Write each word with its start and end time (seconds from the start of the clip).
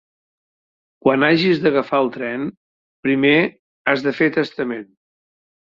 Quan 1.07 1.25
hagis 1.27 1.61
d'agafar 1.65 1.99
el 2.05 2.11
tren, 2.17 2.49
primer 3.09 3.37
has 3.47 4.07
de 4.09 4.17
fer 4.23 4.33
testament. 4.41 4.89